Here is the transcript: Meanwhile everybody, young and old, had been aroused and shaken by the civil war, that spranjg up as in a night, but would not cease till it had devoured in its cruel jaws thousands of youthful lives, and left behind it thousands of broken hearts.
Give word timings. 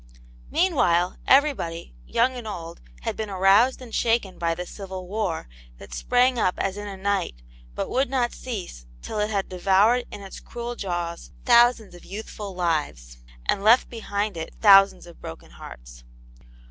Meanwhile 0.49 1.17
everybody, 1.27 1.93
young 2.07 2.33
and 2.33 2.47
old, 2.47 2.81
had 3.01 3.15
been 3.15 3.29
aroused 3.29 3.83
and 3.83 3.93
shaken 3.93 4.39
by 4.39 4.55
the 4.55 4.65
civil 4.65 5.07
war, 5.07 5.47
that 5.77 5.91
spranjg 5.91 6.39
up 6.39 6.55
as 6.57 6.75
in 6.75 6.87
a 6.87 6.97
night, 6.97 7.43
but 7.75 7.87
would 7.87 8.09
not 8.09 8.33
cease 8.33 8.87
till 9.03 9.19
it 9.19 9.29
had 9.29 9.47
devoured 9.47 10.05
in 10.09 10.21
its 10.23 10.39
cruel 10.39 10.75
jaws 10.75 11.29
thousands 11.45 11.93
of 11.93 12.03
youthful 12.03 12.55
lives, 12.55 13.19
and 13.45 13.61
left 13.63 13.91
behind 13.91 14.37
it 14.37 14.55
thousands 14.59 15.05
of 15.05 15.21
broken 15.21 15.51
hearts. 15.51 16.03